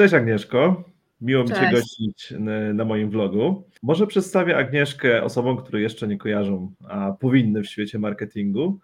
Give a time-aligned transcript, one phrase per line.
[0.00, 0.84] Cześć Agnieszko.
[1.20, 1.60] Miło Cześć.
[1.60, 2.34] mi Cię gościć
[2.74, 3.64] na moim vlogu.
[3.82, 8.80] Może przedstawię Agnieszkę osobom, które jeszcze nie kojarzą, a powinny w świecie marketingu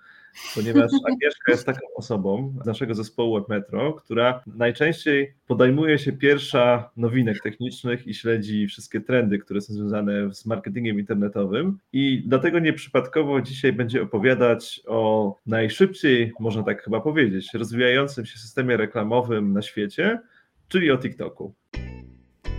[0.54, 7.42] ponieważ Agnieszka jest taką osobą z naszego zespołu WebMetro, która najczęściej podejmuje się pierwsza nowinek
[7.42, 13.72] technicznych i śledzi wszystkie trendy, które są związane z marketingiem internetowym i dlatego nieprzypadkowo dzisiaj
[13.72, 20.18] będzie opowiadać o najszybciej, można tak chyba powiedzieć, rozwijającym się systemie reklamowym na świecie,
[20.68, 21.54] czyli o TikToku.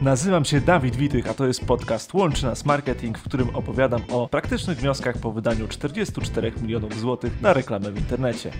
[0.02, 4.28] Nazywam się Dawid Witych, a to jest podcast Łączy Nas Marketing, w którym opowiadam o
[4.28, 8.52] praktycznych wnioskach po wydaniu 44 milionów złotych na reklamę w internecie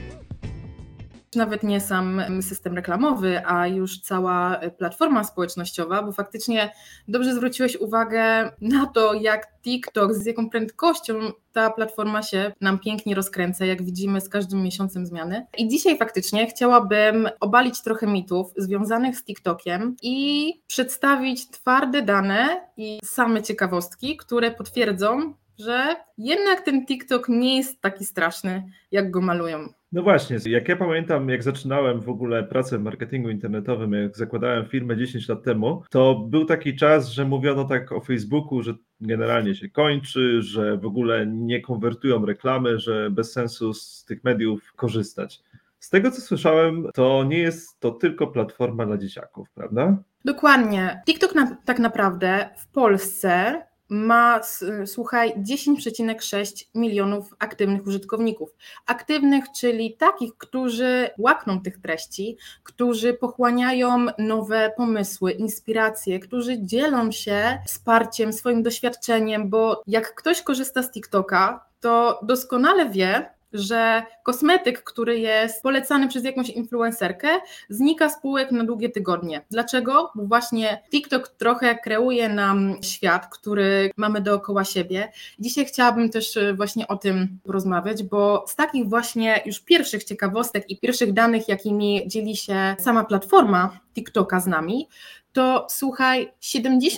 [1.36, 6.74] nawet nie sam system reklamowy, a już cała platforma społecznościowa, bo faktycznie
[7.08, 11.14] dobrze zwróciłeś uwagę na to, jak TikTok, z jaką prędkością
[11.54, 15.46] ta platforma się nam pięknie rozkręca, jak widzimy z każdym miesiącem zmiany.
[15.58, 23.00] I dzisiaj faktycznie chciałabym obalić trochę mitów związanych z TikTokiem i przedstawić twarde dane i
[23.04, 29.77] same ciekawostki, które potwierdzą, że jednak ten TikTok nie jest taki straszny, jak go malują.
[29.92, 34.66] No właśnie, jak ja pamiętam, jak zaczynałem w ogóle pracę w marketingu internetowym, jak zakładałem
[34.66, 39.56] firmę 10 lat temu, to był taki czas, że mówiono tak o Facebooku, że generalnie
[39.56, 45.44] się kończy, że w ogóle nie konwertują reklamy, że bez sensu z tych mediów korzystać.
[45.80, 49.98] Z tego co słyszałem, to nie jest to tylko platforma dla dzieciaków, prawda?
[50.26, 51.02] Dokładnie.
[51.06, 54.42] TikTok na, tak naprawdę w Polsce ma,
[54.86, 58.50] słuchaj, 10,6 milionów aktywnych użytkowników.
[58.86, 67.58] Aktywnych, czyli takich, którzy łakną tych treści, którzy pochłaniają nowe pomysły, inspiracje, którzy dzielą się
[67.66, 75.20] wsparciem, swoim doświadczeniem, bo jak ktoś korzysta z TikToka, to doskonale wie, że kosmetyk, który
[75.20, 77.28] jest polecany przez jakąś influencerkę,
[77.70, 79.42] znika z półek na długie tygodnie.
[79.50, 80.12] Dlaczego?
[80.16, 85.12] Bo właśnie TikTok trochę kreuje nam świat, który mamy dookoła siebie.
[85.40, 90.70] Dzisiaj chciałabym też e, właśnie o tym porozmawiać, bo z takich właśnie już pierwszych ciekawostek
[90.70, 94.88] i pierwszych danych, jakimi dzieli się sama platforma TikToka z nami,
[95.38, 96.98] to słuchaj, 70%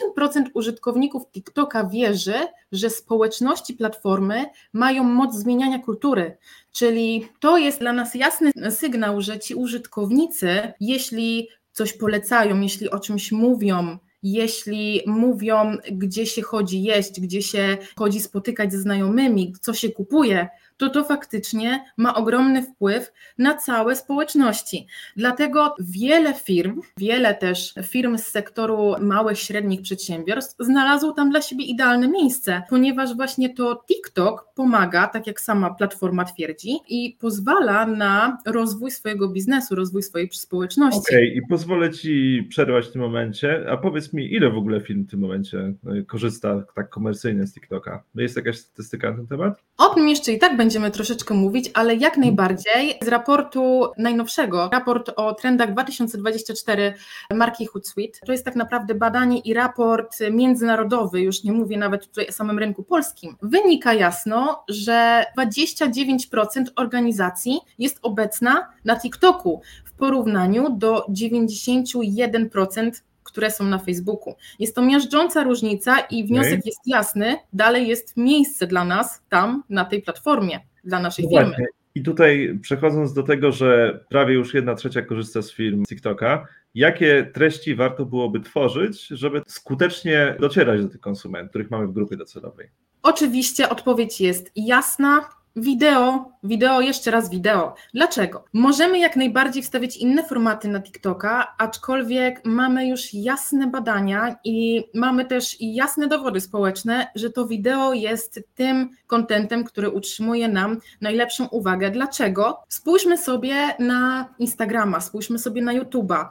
[0.54, 2.34] użytkowników TikToka wierzy,
[2.72, 6.38] że społeczności platformy mają moc zmieniania kultury.
[6.72, 13.00] Czyli to jest dla nas jasny sygnał, że ci użytkownicy, jeśli coś polecają, jeśli o
[13.00, 19.74] czymś mówią, jeśli mówią, gdzie się chodzi jeść, gdzie się chodzi spotykać ze znajomymi, co
[19.74, 20.50] się kupuje,
[20.80, 24.88] to to faktycznie ma ogromny wpływ na całe społeczności.
[25.16, 31.66] Dlatego wiele firm, wiele też firm z sektoru małych, średnich przedsiębiorstw znalazło tam dla siebie
[31.66, 38.38] idealne miejsce, ponieważ właśnie to TikTok pomaga, tak jak sama platforma twierdzi, i pozwala na
[38.46, 41.00] rozwój swojego biznesu, rozwój swojej społeczności.
[41.00, 44.82] Okej, okay, i pozwolę Ci przerwać w tym momencie, a powiedz mi, ile w ogóle
[44.82, 48.04] firm w tym momencie e, korzysta tak komercyjnie z TikToka?
[48.16, 49.64] Jest jakaś statystyka na ten temat?
[49.78, 52.22] O tym jeszcze i tak będzie będziemy troszeczkę mówić, ale jak mhm.
[52.22, 56.94] najbardziej z raportu najnowszego, raport o trendach 2024
[57.34, 62.28] marki Hootsuite, to jest tak naprawdę badanie i raport międzynarodowy, już nie mówię nawet tutaj
[62.28, 70.70] o samym rynku polskim, wynika jasno, że 29% organizacji jest obecna na TikToku w porównaniu
[70.70, 72.92] do 91%
[73.32, 74.36] które są na Facebooku.
[74.60, 76.62] Jest to miażdżąca różnica i wniosek okay.
[76.66, 81.56] jest jasny, dalej jest miejsce dla nas tam, na tej platformie, dla naszej no firmy.
[81.96, 87.32] I tutaj przechodząc do tego, że prawie już jedna trzecia korzysta z firm TikToka, jakie
[87.34, 92.70] treści warto byłoby tworzyć, żeby skutecznie docierać do tych konsumentów, których mamy w grupie docelowej?
[93.04, 97.76] Oczywiście odpowiedź jest jasna, Wideo, wideo, jeszcze raz wideo.
[97.94, 98.46] Dlaczego?
[98.54, 105.26] Możemy jak najbardziej wstawiać inne formaty na TikToka, aczkolwiek mamy już jasne badania i mamy
[105.26, 111.92] też jasne dowody społeczne, że to wideo jest tym kontentem, który utrzymuje nam najlepszą uwagę.
[111.92, 112.64] Dlaczego?
[112.68, 116.26] Spójrzmy sobie na Instagrama, spójrzmy sobie na YouTube'a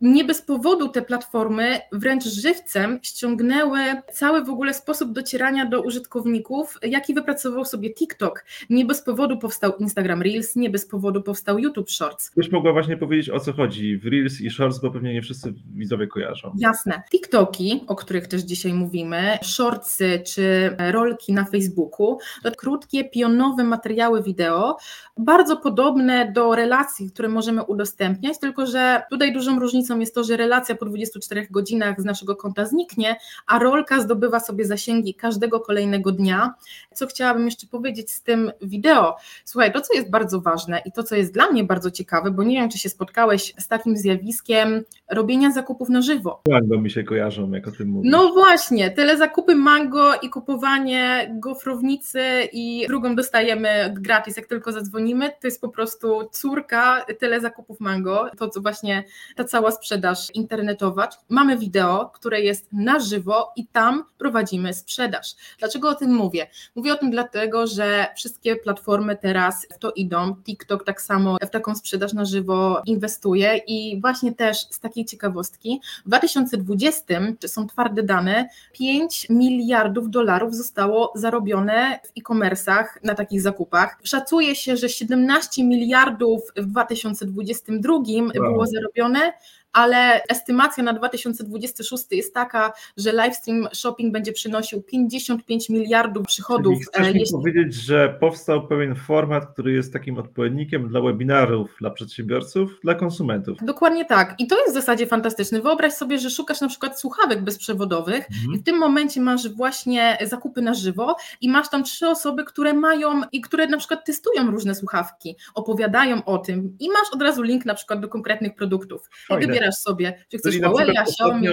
[0.00, 3.80] nie bez powodu te platformy wręcz żywcem ściągnęły
[4.12, 8.44] cały w ogóle sposób docierania do użytkowników, jaki wypracował sobie TikTok.
[8.70, 12.30] Nie bez powodu powstał Instagram Reels, nie bez powodu powstał YouTube Shorts.
[12.30, 15.54] Ktoś mogła właśnie powiedzieć o co chodzi w Reels i Shorts, bo pewnie nie wszyscy
[15.74, 16.54] widzowie kojarzą.
[16.58, 17.02] Jasne.
[17.10, 24.22] TikToki, o których też dzisiaj mówimy, Shortsy czy rolki na Facebooku, to krótkie, pionowe materiały
[24.22, 24.76] wideo,
[25.16, 30.24] bardzo podobne do relacji, które możemy udostępniać, tylko że tutaj dużą różnicą różnicą jest to,
[30.24, 33.16] że relacja po 24 godzinach z naszego konta zniknie,
[33.46, 36.54] a rolka zdobywa sobie zasięgi każdego kolejnego dnia.
[36.94, 39.16] Co chciałabym jeszcze powiedzieć z tym wideo?
[39.44, 42.42] Słuchaj, to co jest bardzo ważne i to co jest dla mnie bardzo ciekawe, bo
[42.42, 46.42] nie wiem, czy się spotkałeś z takim zjawiskiem robienia zakupów na żywo.
[46.48, 48.12] Mango mi się kojarzą, jak o tym mówisz.
[48.12, 52.22] No właśnie, tyle zakupy mango i kupowanie gofrownicy
[52.52, 58.30] i drugą dostajemy gratis, jak tylko zadzwonimy, to jest po prostu córka tyle zakupów mango,
[58.38, 59.04] to co właśnie
[59.36, 61.08] ta cała sprzedaż internetowa.
[61.28, 65.34] Mamy wideo, które jest na żywo i tam prowadzimy sprzedaż.
[65.58, 66.46] Dlaczego o tym mówię?
[66.74, 71.50] Mówię o tym dlatego, że wszystkie platformy teraz w to idą, TikTok tak samo w
[71.50, 77.66] taką sprzedaż na żywo inwestuje i właśnie też z takiej ciekawostki, w 2020, czy są
[77.66, 83.98] twarde dane, 5 miliardów dolarów zostało zarobione w e-commerce'ach na takich zakupach.
[84.02, 88.30] Szacuje się, że 17 miliardów w 2022 wow.
[88.34, 89.32] było zarobione,
[89.72, 96.74] ale estymacja na 2026 jest taka, że livestream shopping będzie przynosił 55 miliardów przychodów.
[96.74, 97.32] Czyli chcesz mi jeśli...
[97.32, 103.58] powiedzieć, że powstał pewien format, który jest takim odpowiednikiem dla webinarów dla przedsiębiorców, dla konsumentów.
[103.62, 104.34] Dokładnie tak.
[104.38, 105.60] I to jest w zasadzie fantastyczne.
[105.60, 108.54] Wyobraź sobie, że szukasz na przykład słuchawek bezprzewodowych mhm.
[108.54, 112.74] i w tym momencie masz właśnie zakupy na żywo i masz tam trzy osoby, które
[112.74, 117.42] mają i które na przykład testują różne słuchawki, opowiadają o tym i masz od razu
[117.42, 119.10] link na przykład do konkretnych produktów.
[119.40, 121.48] I wybierasz sobie, czy chcesz Czyli Huawei, Xiaomi.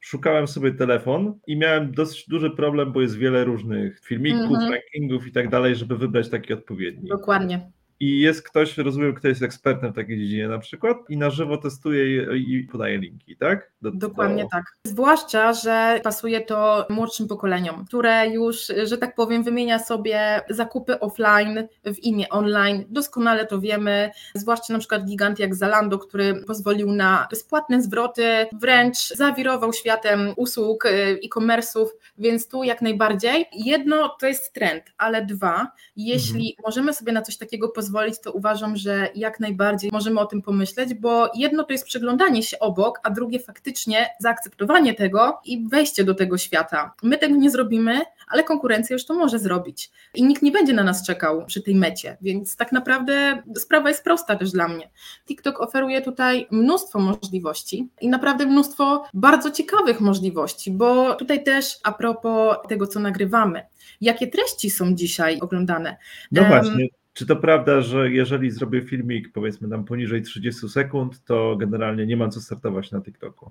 [0.00, 4.70] Szukałem sobie telefon i miałem dosyć duży problem, bo jest wiele różnych filmików, mm -hmm.
[4.70, 7.08] rankingów i tak dalej, żeby wybrać taki odpowiedni.
[7.08, 7.70] Dokładnie
[8.02, 11.56] i jest ktoś, rozumiem, kto jest ekspertem w takiej dziedzinie na przykład i na żywo
[11.56, 13.72] testuje i podaje linki, tak?
[13.82, 14.48] Do, Dokładnie do...
[14.48, 14.64] tak.
[14.86, 21.68] Zwłaszcza, że pasuje to młodszym pokoleniom, które już, że tak powiem, wymienia sobie zakupy offline
[21.84, 22.84] w imię online.
[22.88, 28.98] Doskonale to wiemy, zwłaszcza na przykład gigant jak Zalando, który pozwolił na bezpłatne zwroty, wręcz
[28.98, 30.90] zawirował światem usług y,
[31.24, 31.86] e-commerce'ów,
[32.18, 33.46] więc tu jak najbardziej.
[33.52, 36.64] Jedno to jest trend, ale dwa, jeśli mhm.
[36.66, 40.42] możemy sobie na coś takiego pozwolić, pozwolić, to uważam, że jak najbardziej możemy o tym
[40.42, 46.04] pomyśleć, bo jedno to jest przeglądanie się obok, a drugie faktycznie zaakceptowanie tego i wejście
[46.04, 46.92] do tego świata.
[47.02, 50.84] My tego nie zrobimy, ale konkurencja już to może zrobić i nikt nie będzie na
[50.84, 54.90] nas czekał przy tej mecie, więc tak naprawdę sprawa jest prosta też dla mnie.
[55.26, 61.92] TikTok oferuje tutaj mnóstwo możliwości i naprawdę mnóstwo bardzo ciekawych możliwości, bo tutaj też a
[61.92, 63.62] propos tego, co nagrywamy,
[64.00, 65.96] jakie treści są dzisiaj oglądane.
[66.32, 71.56] No właśnie, czy to prawda, że jeżeli zrobię filmik, powiedzmy nam poniżej 30 sekund, to
[71.56, 73.50] generalnie nie mam co startować na TikToku?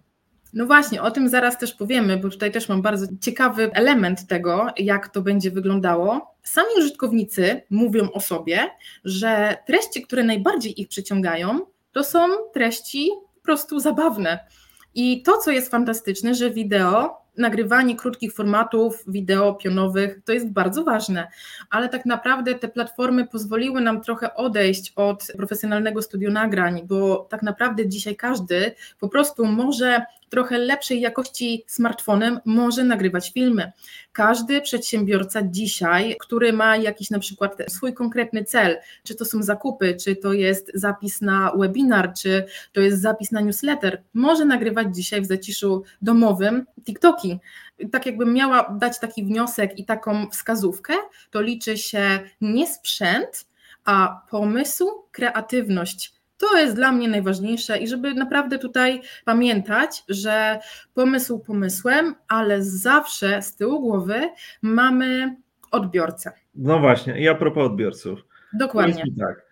[0.53, 4.67] No właśnie, o tym zaraz też powiemy, bo tutaj też mam bardzo ciekawy element tego,
[4.77, 6.35] jak to będzie wyglądało.
[6.43, 8.69] Sami użytkownicy mówią o sobie,
[9.03, 11.59] że treści, które najbardziej ich przyciągają,
[11.91, 12.19] to są
[12.53, 14.39] treści po prostu zabawne.
[14.95, 20.83] I to, co jest fantastyczne, że wideo nagrywanie krótkich formatów wideo pionowych to jest bardzo
[20.83, 21.27] ważne,
[21.69, 27.43] ale tak naprawdę te platformy pozwoliły nam trochę odejść od profesjonalnego studio nagrań, bo tak
[27.43, 33.71] naprawdę dzisiaj każdy po prostu może trochę lepszej jakości smartfonem może nagrywać filmy.
[34.11, 39.95] Każdy przedsiębiorca dzisiaj, który ma jakiś na przykład swój konkretny cel, czy to są zakupy,
[39.95, 45.21] czy to jest zapis na webinar, czy to jest zapis na newsletter, może nagrywać dzisiaj
[45.21, 47.39] w zaciszu domowym TikToki.
[47.91, 50.93] Tak jakbym miała dać taki wniosek i taką wskazówkę,
[51.31, 53.45] to liczy się nie sprzęt,
[53.85, 60.59] a pomysł, kreatywność to jest dla mnie najważniejsze i żeby naprawdę tutaj pamiętać, że
[60.93, 64.29] pomysł pomysłem, ale zawsze z tyłu głowy
[64.61, 65.35] mamy
[65.71, 66.31] odbiorcę.
[66.55, 68.19] No właśnie, i a propos odbiorców.
[68.53, 69.03] Dokładnie.
[69.19, 69.45] tak,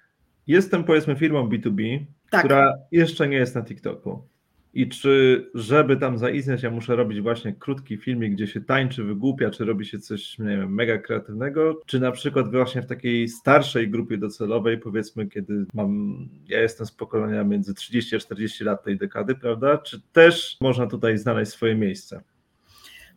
[0.47, 2.45] jestem powiedzmy firmą B2B, tak.
[2.45, 4.27] która jeszcze nie jest na TikToku.
[4.73, 9.49] I czy, żeby tam zaistnieć, ja muszę robić właśnie krótki filmik, gdzie się tańczy, wygłupia,
[9.49, 13.89] czy robi się coś, nie wiem, mega kreatywnego, czy na przykład właśnie w takiej starszej
[13.89, 18.97] grupie docelowej, powiedzmy, kiedy mam, ja jestem z pokolenia między 30 a 40 lat tej
[18.97, 19.77] dekady, prawda?
[19.77, 22.21] Czy też można tutaj znaleźć swoje miejsce?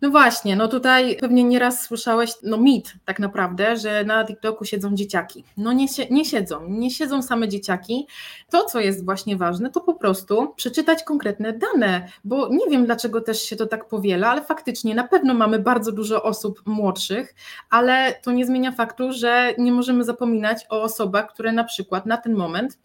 [0.03, 4.95] No właśnie, no tutaj pewnie nieraz słyszałeś, no mit tak naprawdę, że na TikToku siedzą
[4.95, 5.45] dzieciaki.
[5.57, 8.07] No nie, nie siedzą, nie siedzą same dzieciaki.
[8.51, 13.21] To, co jest właśnie ważne, to po prostu przeczytać konkretne dane, bo nie wiem, dlaczego
[13.21, 17.35] też się to tak powiela, ale faktycznie na pewno mamy bardzo dużo osób młodszych,
[17.71, 22.17] ale to nie zmienia faktu, że nie możemy zapominać o osobach, które na przykład na
[22.17, 22.79] ten moment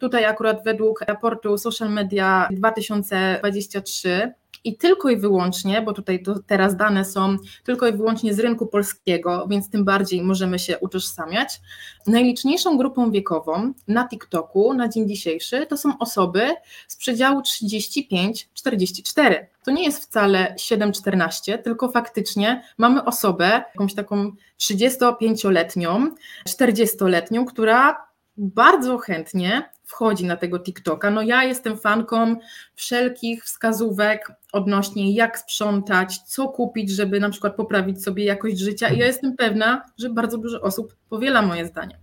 [0.00, 4.32] Tutaj akurat według raportu Social Media 2023
[4.64, 8.66] i tylko i wyłącznie, bo tutaj to teraz dane są tylko i wyłącznie z rynku
[8.66, 11.60] polskiego, więc tym bardziej możemy się utożsamiać.
[12.06, 16.54] Najliczniejszą grupą wiekową na TikToku na dzień dzisiejszy to są osoby
[16.88, 19.34] z przedziału 35-44.
[19.64, 26.10] To nie jest wcale 7-14, tylko faktycznie mamy osobę, jakąś taką 35-letnią,
[26.48, 31.10] 40-letnią, która bardzo chętnie wchodzi na tego TikToka.
[31.10, 32.36] No ja jestem fanką
[32.74, 38.98] wszelkich wskazówek odnośnie jak sprzątać, co kupić, żeby na przykład poprawić sobie jakość życia i
[38.98, 41.98] ja jestem pewna, że bardzo dużo osób powiela moje zdanie.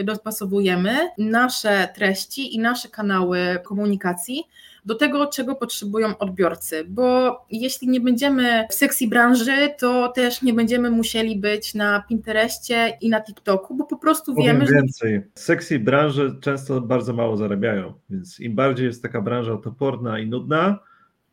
[0.04, 4.44] dopasowujemy nasze treści i nasze kanały komunikacji
[4.90, 10.54] do tego, czego potrzebują odbiorcy, bo jeśli nie będziemy w sekcji branży, to też nie
[10.54, 15.16] będziemy musieli być na Pinterestie i na TikToku, bo po prostu Powiem wiemy, więcej.
[15.16, 15.22] że...
[15.42, 20.80] Sekcji branży często bardzo mało zarabiają, więc im bardziej jest taka branża toporna i nudna,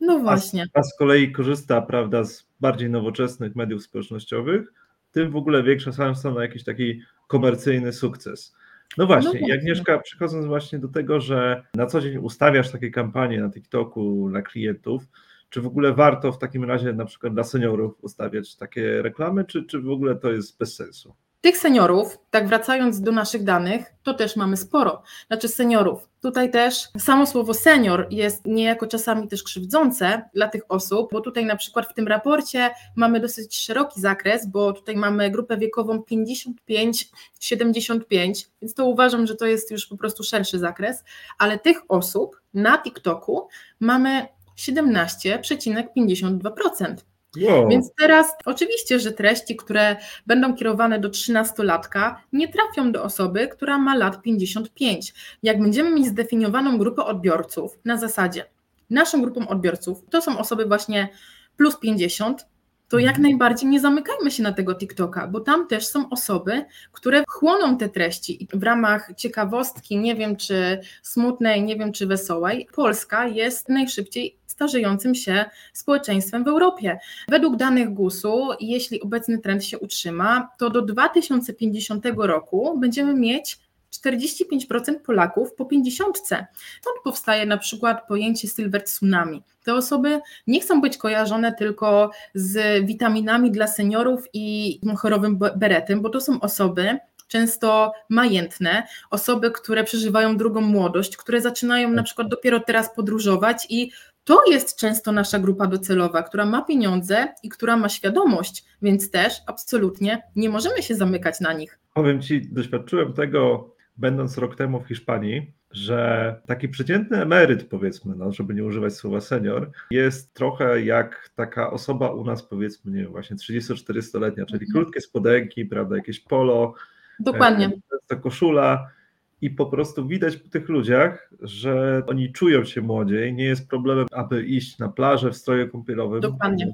[0.01, 0.67] no właśnie.
[0.75, 4.73] A, a z kolei korzysta, prawda, z bardziej nowoczesnych mediów społecznościowych,
[5.13, 8.55] tym w ogóle większa szansa na jakiś taki komercyjny sukces.
[8.99, 13.41] No właśnie, no Agnieszka, przechodząc właśnie do tego, że na co dzień ustawiasz takie kampanie
[13.41, 15.03] na TikToku dla klientów,
[15.51, 19.65] czy w ogóle warto w takim razie na przykład dla seniorów ustawiać takie reklamy, czy,
[19.65, 21.15] czy w ogóle to jest bez sensu?
[21.47, 25.03] Tych seniorów, tak wracając do naszych danych, to też mamy sporo.
[25.27, 26.09] Znaczy seniorów.
[26.23, 31.45] Tutaj też samo słowo senior jest niejako czasami też krzywdzące dla tych osób, bo tutaj
[31.45, 38.47] na przykład w tym raporcie mamy dosyć szeroki zakres, bo tutaj mamy grupę wiekową 55-75,
[38.63, 41.05] więc to uważam, że to jest już po prostu szerszy zakres,
[41.39, 43.49] ale tych osób na TikToku
[43.81, 44.27] mamy
[44.57, 46.97] 17,52%.
[47.43, 47.69] Wow.
[47.69, 53.79] Więc teraz oczywiście, że treści, które będą kierowane do 13-latka, nie trafią do osoby, która
[53.79, 55.15] ma lat 55.
[55.43, 58.45] Jak będziemy mieć zdefiniowaną grupę odbiorców na zasadzie,
[58.91, 61.09] naszą grupą odbiorców to są osoby właśnie
[61.57, 62.47] plus 50,
[62.89, 63.23] to jak mhm.
[63.23, 67.89] najbardziej nie zamykajmy się na tego TikToka, bo tam też są osoby, które chłoną te
[67.89, 73.69] treści i w ramach ciekawostki, nie wiem czy smutnej, nie wiem czy wesołej, Polska jest
[73.69, 76.99] najszybciej starzejącym się społeczeństwem w Europie.
[77.29, 83.59] Według danych GUS-u, jeśli obecny trend się utrzyma, to do 2050 roku będziemy mieć
[84.05, 86.19] 45% Polaków po 50.
[86.19, 89.43] Stąd powstaje na przykład pojęcie silver tsunami.
[89.65, 96.09] Te osoby nie chcą być kojarzone tylko z witaminami dla seniorów i chorowym beretem, bo
[96.09, 96.99] to są osoby,
[97.29, 103.91] często majętne, osoby, które przeżywają drugą młodość, które zaczynają na przykład dopiero teraz podróżować i
[104.27, 109.33] to jest często nasza grupa docelowa, która ma pieniądze i która ma świadomość, więc też
[109.47, 111.79] absolutnie nie możemy się zamykać na nich.
[111.95, 118.33] Powiem Ci, doświadczyłem tego będąc rok temu w Hiszpanii, że taki przeciętny emeryt, powiedzmy, no,
[118.33, 123.11] żeby nie używać słowa senior, jest trochę jak taka osoba u nas, powiedzmy, nie wiem,
[123.11, 124.73] właśnie 30-40-letnia, czyli mhm.
[124.73, 126.75] krótkie spodenki, prawda, jakieś polo,
[127.21, 127.71] Dokładnie.
[128.11, 128.91] E, koszula.
[129.41, 133.35] I po prostu widać po tych ludziach, że oni czują się młodziej.
[133.35, 136.21] Nie jest problemem, aby iść na plażę w stroju kąpielowym.
[136.21, 136.73] Dokładnie.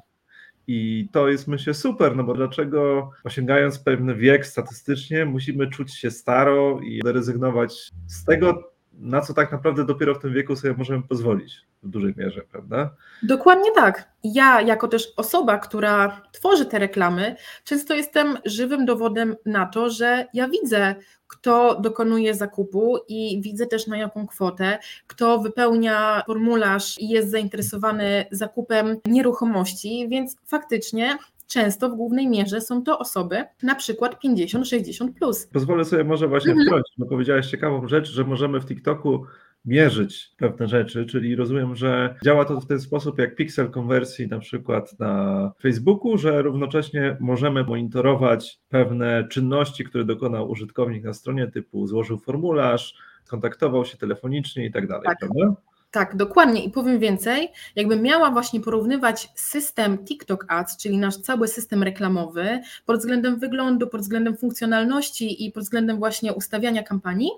[0.67, 6.11] I to jest myślę super, no bo dlaczego osiągając pewien wiek statystycznie musimy czuć się
[6.11, 11.03] staro i rezygnować z tego, na co tak naprawdę dopiero w tym wieku sobie możemy
[11.03, 12.89] pozwolić w dużej mierze, prawda?
[13.23, 14.09] Dokładnie tak.
[14.23, 20.27] Ja, jako też osoba, która tworzy te reklamy, często jestem żywym dowodem na to, że
[20.33, 20.95] ja widzę,
[21.27, 28.25] kto dokonuje zakupu i widzę też na jaką kwotę, kto wypełnia formularz i jest zainteresowany
[28.31, 31.17] zakupem nieruchomości, więc faktycznie
[31.53, 35.47] często w głównej mierze są to osoby na przykład 50-60 plus.
[35.47, 36.67] Pozwolę sobie może właśnie mhm.
[36.67, 39.25] wtrącić, bo powiedziałeś ciekawą rzecz, że możemy w TikToku
[39.65, 44.39] mierzyć pewne rzeczy, czyli rozumiem, że działa to w ten sposób jak piksel konwersji na
[44.39, 51.87] przykład na Facebooku, że równocześnie możemy monitorować pewne czynności, które dokonał użytkownik na stronie typu
[51.87, 52.95] złożył formularz,
[53.27, 55.19] kontaktował się telefonicznie i tak dalej, tak.
[55.19, 55.55] prawda?
[55.93, 56.63] Tak, dokładnie.
[56.63, 62.61] I powiem więcej, jakbym miała właśnie porównywać system TikTok Ads, czyli nasz cały system reklamowy,
[62.85, 67.29] pod względem wyglądu, pod względem funkcjonalności i pod względem właśnie ustawiania kampanii,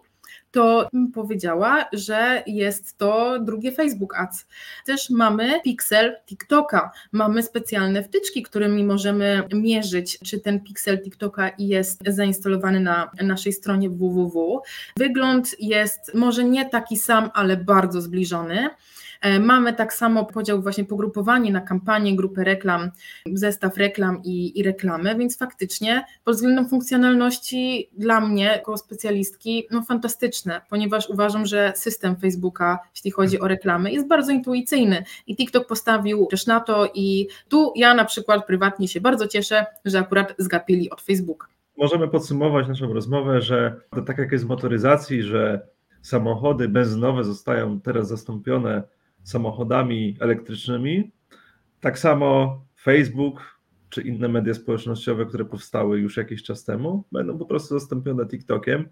[0.56, 4.46] to powiedziała, że jest to drugie Facebook Ads.
[4.86, 12.04] Też mamy pixel TikToka, mamy specjalne wtyczki, którymi możemy mierzyć, czy ten pixel TikToka jest
[12.08, 14.62] zainstalowany na naszej stronie www.
[14.98, 18.70] Wygląd jest może nie taki sam, ale bardzo zbliżony.
[19.26, 22.92] E, mamy tak samo podział, właśnie pogrupowanie na kampanię, grupę reklam,
[23.34, 29.84] zestaw reklam i, i reklamy, więc faktycznie pod względem funkcjonalności dla mnie, jako specjalistki, no
[29.84, 35.68] fantastyczne, ponieważ uważam, że system Facebooka, jeśli chodzi o reklamy, jest bardzo intuicyjny i TikTok
[35.68, 40.36] postawił też na to i tu ja na przykład prywatnie się bardzo cieszę, że akurat
[40.38, 41.48] zgapili od Facebooka.
[41.78, 45.68] Możemy podsumować naszą rozmowę, że tak jak jest w motoryzacji, że
[46.02, 48.95] samochody benzynowe zostają teraz zastąpione
[49.26, 51.12] samochodami elektrycznymi.
[51.82, 53.60] Tak samo Facebook
[53.90, 58.86] czy inne media społecznościowe, które powstały już jakiś czas temu, będą po prostu zastąpione TikTokiem.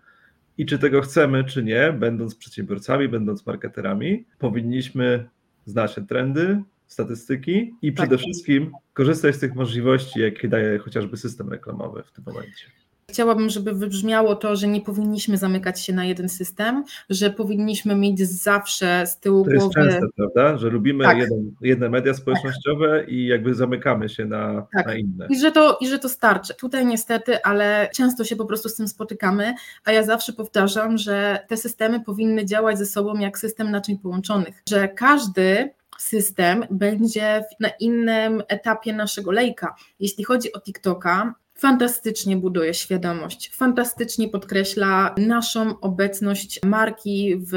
[0.57, 5.29] I czy tego chcemy, czy nie, będąc przedsiębiorcami, będąc marketerami, powinniśmy
[5.65, 8.19] znać te trendy, statystyki i przede tak.
[8.19, 12.82] wszystkim korzystać z tych możliwości, jakie daje chociażby system reklamowy w tym momencie.
[13.13, 18.19] Chciałabym, żeby wybrzmiało to, że nie powinniśmy zamykać się na jeden system, że powinniśmy mieć
[18.29, 19.57] zawsze z tyłu głowy.
[19.57, 20.57] To jest częste, prawda?
[20.57, 21.17] Że lubimy tak.
[21.17, 23.09] jeden, jedne media społecznościowe tak.
[23.09, 24.85] i jakby zamykamy się na, tak.
[24.85, 25.27] na inne.
[25.29, 26.53] I że, to, I że to starczy.
[26.53, 29.53] Tutaj niestety, ale często się po prostu z tym spotykamy,
[29.85, 34.63] a ja zawsze powtarzam, że te systemy powinny działać ze sobą jak system naczyń połączonych,
[34.69, 39.75] że każdy system będzie na innym etapie naszego lejka.
[39.99, 47.53] Jeśli chodzi o TikToka, fantastycznie buduje świadomość, fantastycznie podkreśla naszą obecność marki w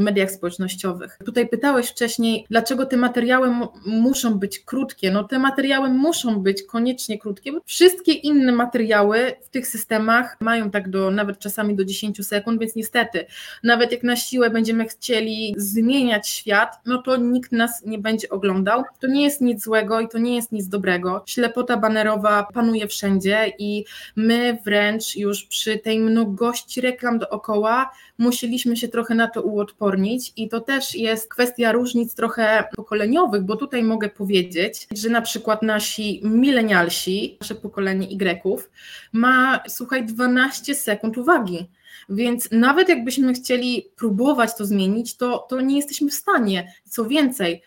[0.00, 1.18] mediach społecznościowych.
[1.24, 3.48] Tutaj pytałeś wcześniej, dlaczego te materiały
[3.86, 5.10] muszą być krótkie.
[5.10, 10.70] No te materiały muszą być koniecznie krótkie, bo wszystkie inne materiały w tych systemach mają
[10.70, 13.26] tak do nawet czasami do 10 sekund, więc niestety,
[13.62, 18.82] nawet jak na siłę będziemy chcieli zmieniać świat, no to nikt nas nie będzie oglądał.
[19.00, 21.22] To nie jest nic złego i to nie jest nic dobrego.
[21.26, 23.84] Ślepota banerowa panuje wszędzie i
[24.16, 30.48] my wręcz już przy tej mnogości reklam dookoła musieliśmy się trochę na to uodpornić i
[30.48, 36.20] to też jest kwestia różnic trochę pokoleniowych, bo tutaj mogę powiedzieć, że na przykład nasi
[36.24, 38.68] milenialsi, nasze pokolenie Y
[39.12, 41.68] ma, słuchaj, 12 sekund uwagi.
[42.08, 46.72] Więc nawet jakbyśmy chcieli próbować to zmienić, to, to nie jesteśmy w stanie.
[46.84, 47.62] Co więcej,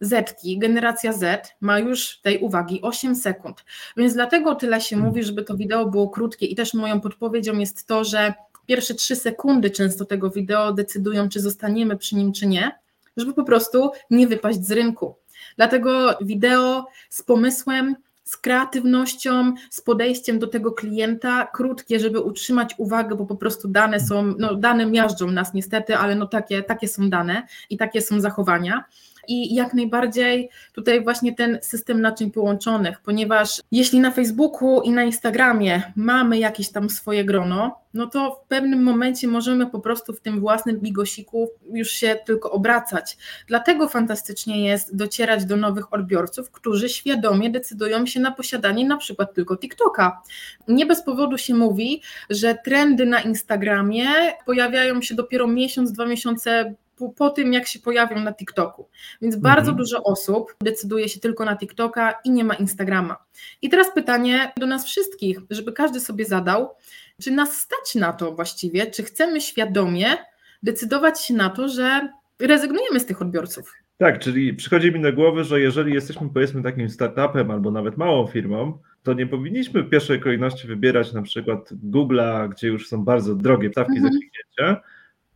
[0.00, 3.64] Zetki, generacja Z ma już tej uwagi 8 sekund,
[3.96, 7.86] więc dlatego tyle się mówi, żeby to wideo było krótkie i też moją podpowiedzią jest
[7.86, 8.34] to, że
[8.66, 12.78] pierwsze 3 sekundy często tego wideo decydują, czy zostaniemy przy nim, czy nie,
[13.16, 15.16] żeby po prostu nie wypaść z rynku.
[15.56, 23.16] Dlatego wideo z pomysłem, z kreatywnością, z podejściem do tego klienta, krótkie, żeby utrzymać uwagę,
[23.16, 27.10] bo po prostu dane są, no dane miażdżą nas niestety, ale no takie, takie są
[27.10, 28.84] dane i takie są zachowania
[29.28, 35.04] i jak najbardziej tutaj właśnie ten system naczyń połączonych, ponieważ jeśli na Facebooku i na
[35.04, 40.20] Instagramie mamy jakieś tam swoje grono, no to w pewnym momencie możemy po prostu w
[40.20, 43.16] tym własnym bigosiku już się tylko obracać.
[43.46, 49.34] Dlatego fantastycznie jest docierać do nowych odbiorców, którzy świadomie decydują się na posiadanie na przykład
[49.34, 50.22] tylko TikToka.
[50.68, 54.06] Nie bez powodu się mówi, że trendy na Instagramie
[54.46, 58.88] pojawiają się dopiero miesiąc, dwa miesiące po, po, tym, jak się pojawią na TikToku.
[59.22, 59.76] Więc bardzo mhm.
[59.76, 63.16] dużo osób decyduje się tylko na TikToka i nie ma Instagrama.
[63.62, 66.74] I teraz pytanie do nas wszystkich, żeby każdy sobie zadał,
[67.22, 70.16] czy nas stać na to właściwie, czy chcemy świadomie
[70.62, 73.72] decydować się na to, że rezygnujemy z tych odbiorców.
[73.98, 78.26] Tak, czyli przychodzi mi do głowy, że jeżeli jesteśmy powiedzmy takim startupem albo nawet małą
[78.26, 83.34] firmą, to nie powinniśmy w pierwszej kolejności wybierać na przykład Google'a, gdzie już są bardzo
[83.34, 84.12] drogie stawki mhm.
[84.12, 84.82] za kliknięcie,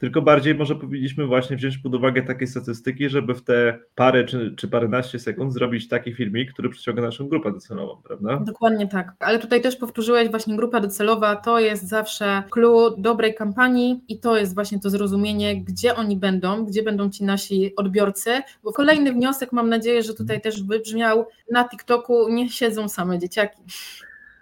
[0.00, 4.54] tylko bardziej może powinniśmy właśnie wziąć pod uwagę takie statystyki, żeby w te parę czy,
[4.56, 8.40] czy paręnaście sekund zrobić taki filmik, który przyciąga naszą grupę docelową, prawda?
[8.46, 9.12] Dokładnie tak.
[9.18, 14.38] Ale tutaj też powtórzyłeś właśnie grupa docelowa, to jest zawsze clue dobrej kampanii i to
[14.38, 18.30] jest właśnie to zrozumienie, gdzie oni będą, gdzie będą ci nasi odbiorcy,
[18.64, 23.62] bo kolejny wniosek mam nadzieję, że tutaj też wybrzmiał, na TikToku nie siedzą same dzieciaki.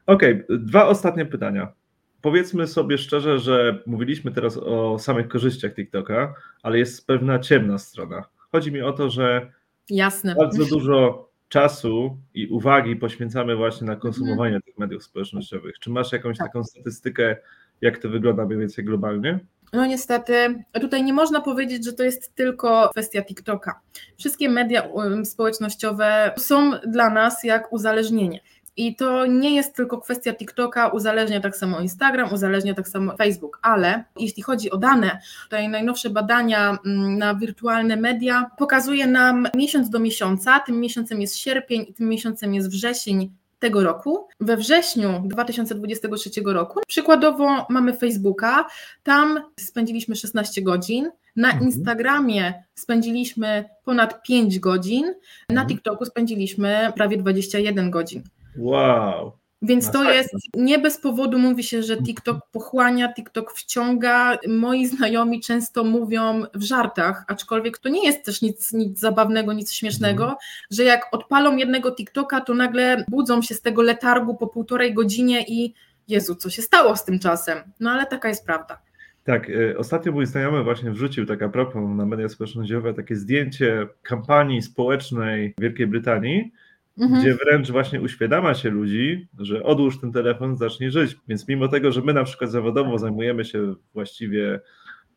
[0.07, 1.78] Okej, okay, dwa ostatnie pytania
[2.23, 8.25] powiedzmy sobie szczerze, że mówiliśmy teraz o samych korzyściach TikToka, ale jest pewna ciemna strona.
[8.53, 9.53] Chodzi mi o to, że
[9.91, 10.35] Jasne.
[10.35, 14.63] bardzo dużo czasu i uwagi poświęcamy właśnie na konsumowanie mhm.
[14.63, 15.79] tych mediów społecznościowych.
[15.79, 16.47] Czy masz jakąś tak.
[16.47, 17.37] taką statystykę,
[17.81, 19.39] jak to wygląda mniej więcej globalnie?
[19.73, 23.81] No niestety, tutaj nie można powiedzieć, że to jest tylko kwestia TikToka.
[24.19, 28.41] Wszystkie media um, społecznościowe są dla nas jak uzależnienie.
[28.79, 33.59] I to nie jest tylko kwestia TikToka, uzależnia tak samo Instagram, uzależnia tak samo Facebook,
[33.63, 39.91] ale jeśli chodzi o dane, tutaj najnowsze badania mm, na wirtualne media pokazuje nam miesiąc
[39.91, 44.29] do miesiąca, tym miesiącem jest sierpień i tym miesiącem jest wrzesień tego roku.
[44.41, 48.67] We wrześniu 2023 roku przykładowo mamy Facebooka,
[49.03, 51.67] tam spędziliśmy 16 godzin, na mhm.
[51.67, 55.05] Instagramie spędziliśmy ponad 5 godzin,
[55.49, 55.69] na mhm.
[55.69, 58.23] TikToku spędziliśmy prawie 21 godzin.
[58.57, 59.33] Wow.
[59.63, 64.39] Więc to jest, nie bez powodu mówi się, że TikTok pochłania, TikTok wciąga.
[64.49, 69.73] Moi znajomi często mówią w żartach, aczkolwiek to nie jest też nic, nic zabawnego, nic
[69.73, 70.37] śmiesznego, mm.
[70.71, 75.45] że jak odpalą jednego TikToka, to nagle budzą się z tego letargu po półtorej godzinie
[75.49, 75.75] i
[76.09, 77.59] Jezu, co się stało z tym czasem?
[77.81, 78.83] No ale taka jest prawda.
[79.25, 83.87] Tak, y, ostatnio mój znajomy właśnie wrzucił tak a propos na media społecznościowe takie zdjęcie
[84.03, 86.53] kampanii społecznej Wielkiej Brytanii,
[87.01, 87.21] mhm.
[87.21, 91.17] gdzie wręcz właśnie uświadamia się ludzi, że odłóż ten telefon, zacznij żyć.
[91.29, 94.61] Więc mimo tego, że my na przykład zawodowo zajmujemy się właściwie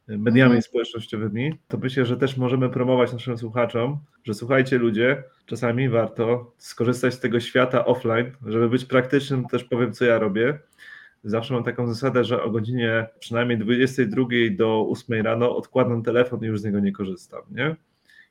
[0.08, 0.62] mediami mhm.
[0.62, 7.13] społecznościowymi, to myślę, że też możemy promować naszym słuchaczom, że słuchajcie ludzie, czasami warto skorzystać
[7.13, 10.60] z tego świata offline, żeby być praktycznym, też powiem co ja robię.
[11.24, 16.46] Zawsze mam taką zasadę, że o godzinie przynajmniej 22 do 8 rano odkładam telefon i
[16.46, 17.76] już z niego nie korzystam, nie?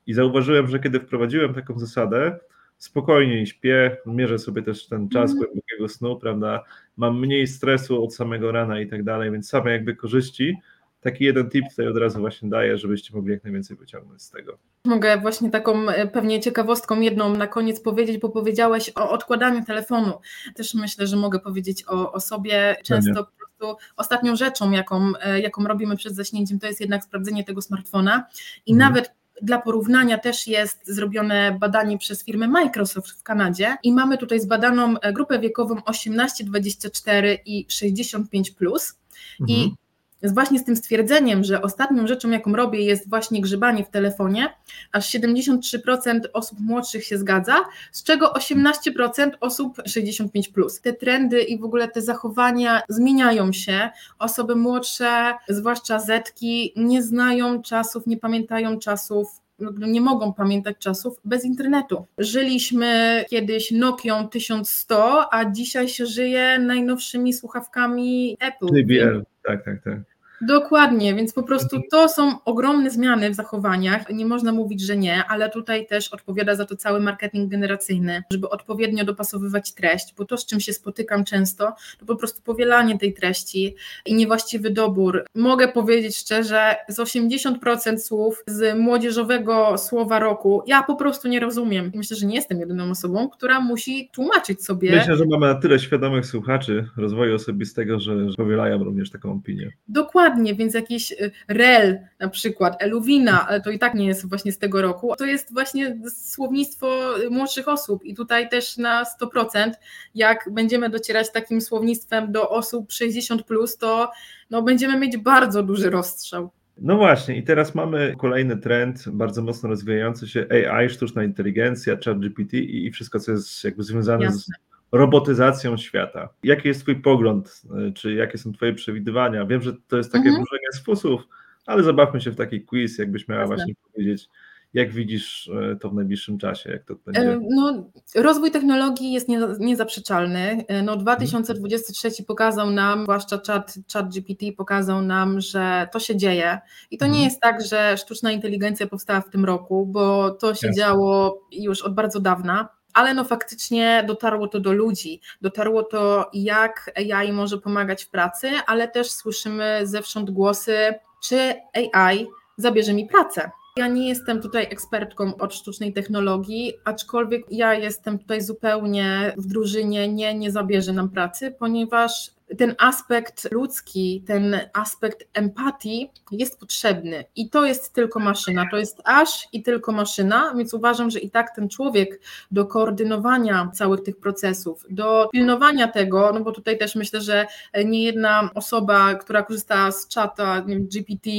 [0.07, 2.39] I zauważyłem, że kiedy wprowadziłem taką zasadę,
[2.81, 5.43] spokojniej śpię, mierzę sobie też ten czas mm.
[5.43, 6.65] głębokiego snu, prawda?
[6.97, 10.57] Mam mniej stresu od samego rana i tak dalej, więc same jakby korzyści.
[11.01, 14.59] Taki jeden tip tutaj od razu właśnie daję, żebyście mogli jak najwięcej wyciągnąć z tego.
[14.85, 20.13] Mogę właśnie taką e, pewnie ciekawostką jedną na koniec powiedzieć, bo powiedziałeś o odkładaniu telefonu.
[20.55, 22.77] Też myślę, że mogę powiedzieć o, o sobie.
[22.85, 27.45] Często po prostu ostatnią rzeczą, jaką, e, jaką robimy przed zaśnięciem, to jest jednak sprawdzenie
[27.45, 28.27] tego smartfona
[28.67, 28.89] i hmm.
[28.89, 34.41] nawet dla porównania też jest zrobione badanie przez firmę Microsoft w Kanadzie i mamy tutaj
[34.41, 38.51] zbadaną e, grupę wiekową 18-24 i 65.
[38.51, 38.95] Plus.
[39.41, 39.59] Mhm.
[39.59, 39.75] I
[40.23, 44.55] właśnie z tym stwierdzeniem, że ostatnią rzeczą, jaką robię, jest właśnie grzebanie w telefonie,
[44.93, 47.57] aż 73% osób młodszych się zgadza,
[47.93, 50.49] z czego 18% osób 65.
[50.49, 50.81] Plus.
[50.81, 53.91] Te trendy i w ogóle te zachowania zmieniają się.
[54.19, 59.40] Osoby młodsze, zwłaszcza Zetki, nie znają czasów, nie pamiętają czasów
[59.79, 62.07] nie mogą pamiętać czasów bez internetu.
[62.19, 68.77] Żyliśmy kiedyś Nokią 1100, a dzisiaj się żyje najnowszymi słuchawkami Apple.
[68.77, 70.20] JBL, tak, tak, tak.
[70.41, 71.91] Dokładnie, więc po prostu mhm.
[71.91, 74.11] to są ogromne zmiany w zachowaniach.
[74.13, 78.49] Nie można mówić, że nie, ale tutaj też odpowiada za to cały marketing generacyjny, żeby
[78.49, 83.15] odpowiednio dopasowywać treść, bo to, z czym się spotykam często, to po prostu powielanie tej
[83.15, 83.77] treści
[84.07, 85.25] i niewłaściwy dobór.
[85.35, 91.93] Mogę powiedzieć szczerze, z 80% słów z młodzieżowego słowa roku ja po prostu nie rozumiem.
[91.95, 94.97] Myślę, że nie jestem jedyną osobą, która musi tłumaczyć sobie.
[94.97, 99.73] Myślę, że mamy na tyle świadomych słuchaczy rozwoju osobistego, że powielają również taką opinię.
[99.89, 104.53] Dokładnie, więc jakiś y, rel na przykład, eluwina, ale to i tak nie jest właśnie
[104.53, 109.71] z tego roku, to jest właśnie słownictwo młodszych osób i tutaj też na 100%,
[110.15, 114.11] jak będziemy docierać takim słownictwem do osób 60+, plus, to
[114.51, 116.51] no, będziemy mieć bardzo duży rozstrzał.
[116.81, 122.55] No właśnie, i teraz mamy kolejny trend, bardzo mocno rozwijający się AI, sztuczna inteligencja, ChatGPT
[122.55, 124.41] i wszystko, co jest jakby związane Jasne.
[124.41, 126.29] z robotyzacją świata.
[126.43, 129.47] Jaki jest Twój pogląd, y, czy jakie są Twoje przewidywania?
[129.47, 130.45] Wiem, że to jest takie mhm.
[130.45, 131.23] wróżenie z fusów,
[131.67, 133.57] ale zabawmy się w taki quiz, jakbyś miała Jasne.
[133.57, 134.29] właśnie powiedzieć,
[134.75, 136.71] jak widzisz e, to w najbliższym czasie?
[136.71, 137.21] Jak to będzie?
[137.21, 140.65] E, no, rozwój technologii jest niezaprzeczalny.
[140.85, 146.59] No, 2023 pokazał nam, zwłaszcza chat, chat GPT pokazał nam, że to się dzieje.
[146.91, 147.25] I to nie mhm.
[147.25, 150.83] jest tak, że sztuczna inteligencja powstała w tym roku, bo to się Jasne.
[150.83, 152.80] działo już od bardzo dawna.
[153.01, 158.51] Ale no faktycznie dotarło to do ludzi, dotarło to jak AI może pomagać w pracy,
[158.67, 161.55] ale też słyszymy zewsząd głosy, czy
[161.93, 163.51] AI zabierze mi pracę.
[163.77, 170.09] Ja nie jestem tutaj ekspertką od sztucznej technologii, aczkolwiek ja jestem tutaj zupełnie w drużynie
[170.09, 177.25] nie, nie zabierze nam pracy, ponieważ ten aspekt ludzki, ten aspekt empatii jest potrzebny.
[177.37, 181.31] I to jest tylko maszyna, to jest aż i tylko maszyna, więc uważam, że i
[181.31, 186.95] tak ten człowiek do koordynowania całych tych procesów, do pilnowania tego, no bo tutaj też
[186.95, 187.47] myślę, że
[187.85, 191.31] nie jedna osoba, która korzysta z czata, nie wiem, GPT,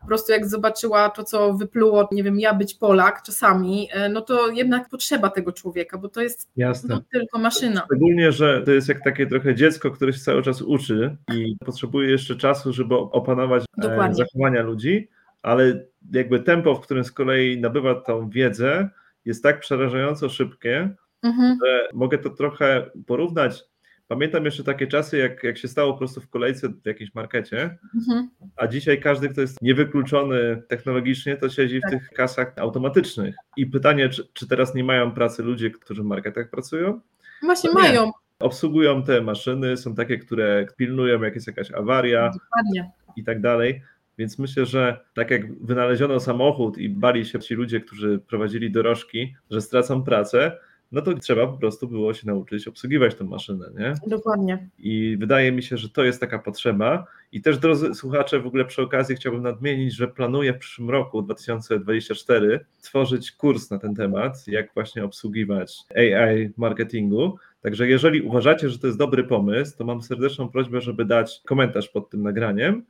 [0.00, 4.20] po prostu jak zobaczyła to, co wypluło, nie wiem, ja być Polak czasami, e, no
[4.20, 6.48] to jednak potrzeba tego człowieka, bo to jest
[6.88, 7.82] no, tylko maszyna.
[7.84, 11.56] Szczególnie, że to jest jak takie trochę dziecko, które się cały czas czas uczy i
[11.66, 14.14] potrzebuje jeszcze czasu, żeby opanować e, Dokładnie.
[14.14, 15.08] zachowania ludzi,
[15.42, 18.88] ale jakby tempo, w którym z kolei nabywa tą wiedzę,
[19.24, 21.58] jest tak przerażająco szybkie, mhm.
[21.64, 23.64] że mogę to trochę porównać.
[24.08, 27.78] Pamiętam jeszcze takie czasy, jak, jak się stało po prostu w kolejce w jakimś markecie,
[27.94, 28.30] mhm.
[28.56, 31.90] a dzisiaj każdy, kto jest niewykluczony technologicznie, to siedzi tak.
[31.90, 33.34] w tych kasach automatycznych.
[33.56, 37.00] I pytanie, czy, czy teraz nie mają pracy ludzie, którzy w marketach pracują?
[37.42, 38.10] Właśnie mają
[38.44, 42.90] obsługują te maszyny, są takie, które pilnują, jak jest jakaś awaria Dokładnie.
[43.16, 43.82] i tak dalej.
[44.18, 49.34] Więc myślę, że tak jak wynaleziono samochód i bali się ci ludzie, którzy prowadzili dorożki,
[49.50, 50.58] że stracą pracę,
[50.92, 53.94] no to trzeba po prostu było się nauczyć obsługiwać tę maszynę, nie?
[54.06, 54.68] Dokładnie.
[54.78, 57.06] I wydaje mi się, że to jest taka potrzeba.
[57.32, 61.22] I też, drodzy słuchacze, w ogóle przy okazji chciałbym nadmienić, że planuję w przyszłym roku,
[61.22, 67.38] 2024, tworzyć kurs na ten temat, jak właśnie obsługiwać AI marketingu.
[67.64, 71.88] Także jeżeli uważacie, że to jest dobry pomysł, to mam serdeczną prośbę, żeby dać komentarz
[71.88, 72.84] pod tym nagraniem.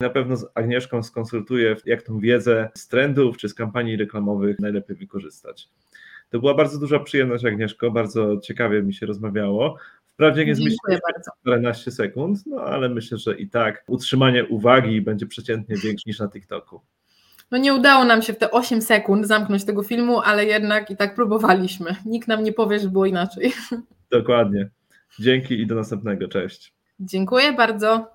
[0.00, 4.96] Na pewno z Agnieszką skonsultuję, jak tą wiedzę z trendów czy z kampanii reklamowych najlepiej
[4.96, 5.68] wykorzystać.
[6.30, 9.76] To była bardzo duża przyjemność, Agnieszko, bardzo ciekawie mi się rozmawiało.
[10.06, 11.00] Wprawdzie nie zmieściłem
[11.40, 16.28] 14 sekund, no ale myślę, że i tak utrzymanie uwagi będzie przeciętnie większe niż na
[16.28, 16.80] TikToku.
[17.50, 20.96] No nie udało nam się w te 8 sekund zamknąć tego filmu, ale jednak i
[20.96, 21.96] tak próbowaliśmy.
[22.04, 23.52] Nikt nam nie powie, że było inaczej.
[24.10, 24.68] Dokładnie.
[25.20, 26.28] Dzięki i do następnego.
[26.28, 26.72] Cześć.
[27.00, 28.10] Dziękuję bardzo.